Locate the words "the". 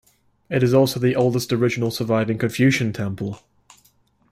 0.99-1.15